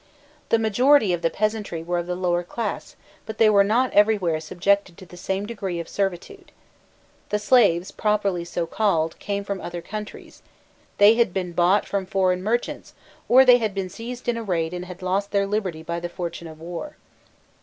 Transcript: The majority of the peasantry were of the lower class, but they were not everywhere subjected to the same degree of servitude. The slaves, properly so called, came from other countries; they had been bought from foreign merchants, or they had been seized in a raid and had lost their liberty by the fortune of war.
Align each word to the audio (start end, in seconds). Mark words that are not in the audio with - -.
The 0.49 0.57
majority 0.57 1.13
of 1.13 1.21
the 1.21 1.29
peasantry 1.29 1.83
were 1.83 1.99
of 1.99 2.07
the 2.07 2.15
lower 2.15 2.41
class, 2.41 2.95
but 3.27 3.37
they 3.37 3.51
were 3.51 3.63
not 3.63 3.93
everywhere 3.93 4.39
subjected 4.39 4.97
to 4.97 5.05
the 5.05 5.15
same 5.15 5.45
degree 5.45 5.79
of 5.79 5.87
servitude. 5.87 6.51
The 7.29 7.37
slaves, 7.37 7.91
properly 7.91 8.43
so 8.43 8.65
called, 8.65 9.19
came 9.19 9.43
from 9.43 9.61
other 9.61 9.83
countries; 9.83 10.41
they 10.97 11.13
had 11.17 11.35
been 11.35 11.53
bought 11.53 11.85
from 11.87 12.07
foreign 12.07 12.41
merchants, 12.41 12.95
or 13.29 13.45
they 13.45 13.59
had 13.59 13.75
been 13.75 13.89
seized 13.89 14.27
in 14.27 14.37
a 14.37 14.43
raid 14.43 14.73
and 14.73 14.85
had 14.85 15.03
lost 15.03 15.29
their 15.29 15.45
liberty 15.45 15.83
by 15.83 15.99
the 15.99 16.09
fortune 16.09 16.47
of 16.47 16.59
war. 16.59 16.97